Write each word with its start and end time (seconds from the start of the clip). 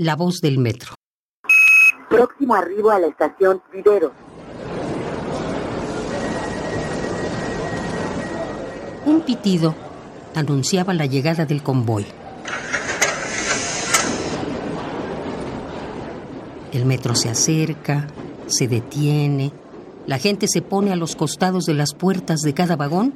La 0.00 0.14
voz 0.14 0.40
del 0.40 0.58
metro. 0.58 0.94
Próximo 2.08 2.54
arribo 2.54 2.90
a 2.92 3.00
la 3.00 3.08
estación 3.08 3.60
Vivero. 3.72 4.12
Un 9.06 9.22
pitido 9.22 9.74
anunciaba 10.36 10.94
la 10.94 11.06
llegada 11.06 11.46
del 11.46 11.64
convoy. 11.64 12.06
El 16.72 16.86
metro 16.86 17.16
se 17.16 17.30
acerca, 17.30 18.06
se 18.46 18.68
detiene, 18.68 19.50
la 20.06 20.18
gente 20.18 20.46
se 20.46 20.62
pone 20.62 20.92
a 20.92 20.96
los 20.96 21.16
costados 21.16 21.64
de 21.64 21.74
las 21.74 21.92
puertas 21.92 22.42
de 22.42 22.54
cada 22.54 22.76
vagón, 22.76 23.14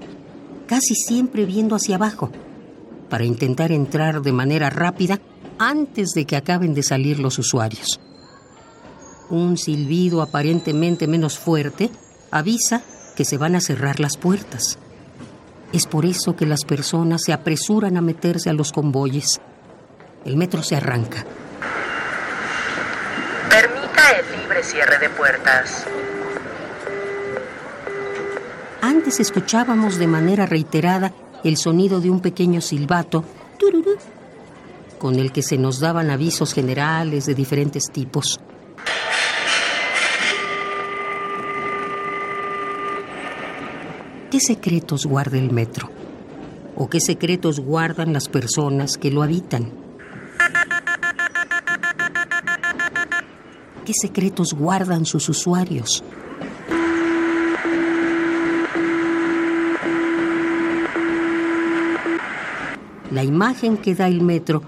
casi 0.66 0.96
siempre 0.96 1.44
viendo 1.44 1.76
hacia 1.76 1.94
abajo, 1.94 2.32
para 3.12 3.26
intentar 3.26 3.72
entrar 3.72 4.22
de 4.22 4.32
manera 4.32 4.70
rápida 4.70 5.20
antes 5.58 6.12
de 6.14 6.24
que 6.24 6.34
acaben 6.34 6.72
de 6.72 6.82
salir 6.82 7.18
los 7.18 7.38
usuarios. 7.38 8.00
Un 9.28 9.59
silbido 9.59 10.23
aparentemente 10.23 11.06
menos 11.06 11.38
fuerte 11.38 11.90
avisa 12.30 12.80
que 13.14 13.27
se 13.27 13.37
van 13.37 13.54
a 13.54 13.60
cerrar 13.60 14.01
las 14.01 14.16
puertas. 14.16 14.78
Es 15.74 15.87
por 15.87 16.06
eso 16.06 16.37
que 16.37 16.46
las 16.46 16.64
personas 16.64 17.20
se 17.23 17.34
apresuran 17.34 17.98
a 17.98 18.01
meterse 18.01 18.48
a 18.48 18.54
los 18.54 18.73
convoyes. 18.73 19.42
El 20.24 20.38
metro 20.38 20.62
se 20.62 20.76
arranca. 20.76 21.26
Permita 23.51 24.10
el 24.20 24.40
libre 24.40 24.62
cierre 24.62 24.98
de 24.98 25.10
puertas. 25.10 25.84
Antes 28.80 29.20
escuchábamos 29.20 29.98
de 29.98 30.06
manera 30.06 30.46
reiterada 30.46 31.12
el 31.45 31.56
sonido 31.56 32.01
de 32.01 32.10
un 32.10 32.20
pequeño 32.20 32.60
silbato 32.60 33.24
con 34.98 35.16
el 35.16 35.32
que 35.32 35.42
se 35.42 35.59
nos 35.59 35.80
daban 35.80 36.10
avisos 36.10 36.55
generales 36.55 37.27
de 37.27 37.34
diferentes 37.34 37.91
tipos. 37.91 38.38
¿Qué 44.30 44.38
secretos 44.38 45.04
guarda 45.04 45.38
el 45.38 45.51
metro? 45.51 45.90
¿O 46.76 46.88
qué 46.88 47.01
secretos 47.01 47.59
guardan 47.59 48.13
las 48.13 48.29
personas 48.29 48.96
que 48.96 49.10
lo 49.10 49.23
habitan? 49.23 49.73
¿Qué 53.85 53.93
secretos 53.93 54.54
guardan 54.54 55.04
sus 55.04 55.29
usuarios? 55.29 56.04
La 63.13 63.23
imagen 63.23 63.77
que 63.77 63.95
da 63.95 64.09
el 64.09 64.22
metro 64.22 64.62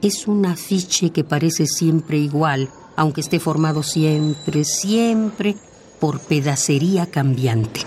es 0.00 0.28
un 0.28 0.46
afiche 0.46 1.10
que 1.10 1.24
parece 1.24 1.66
siempre 1.66 2.18
igual, 2.18 2.68
aunque 2.94 3.20
esté 3.20 3.40
formado 3.40 3.82
siempre, 3.82 4.62
siempre 4.62 5.56
por 5.98 6.20
pedacería 6.20 7.10
cambiante. 7.10 7.80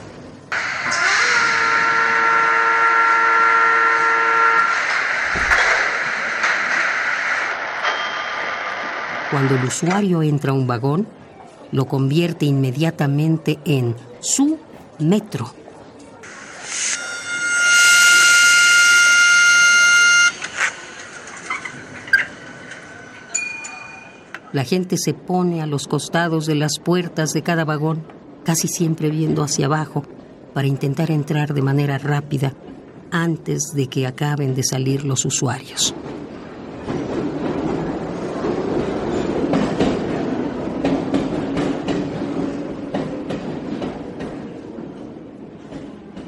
Cuando 9.32 9.56
el 9.56 9.64
usuario 9.64 10.22
entra 10.22 10.52
a 10.52 10.54
un 10.54 10.68
vagón, 10.68 11.08
lo 11.72 11.86
convierte 11.86 12.46
inmediatamente 12.46 13.58
en 13.64 13.96
su 14.20 14.58
metro. 15.00 15.63
La 24.54 24.64
gente 24.64 24.98
se 24.98 25.16
pone 25.16 25.64
a 25.64 25.66
los 25.66 25.88
costados 25.88 26.46
de 26.46 26.54
las 26.54 26.78
puertas 26.78 27.34
de 27.34 27.42
cada 27.42 27.66
vagón, 27.66 28.04
casi 28.44 28.68
siempre 28.68 29.10
viendo 29.10 29.42
hacia 29.42 29.66
abajo, 29.66 30.04
para 30.54 30.68
intentar 30.68 31.10
entrar 31.10 31.56
de 31.56 31.64
manera 31.64 31.98
rápida 31.98 32.54
antes 33.10 33.72
de 33.74 33.88
que 33.88 34.06
acaben 34.06 34.54
de 34.54 34.64
salir 34.64 35.06
los 35.06 35.26
usuarios. 35.26 35.96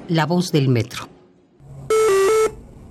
La 0.07 0.25
voz 0.25 0.51
del 0.51 0.67
metro. 0.67 1.14